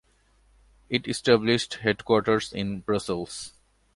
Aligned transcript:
It 0.89 1.07
established 1.07 1.75
headquarters 1.75 2.51
in 2.51 2.79
Brussels. 2.79 3.53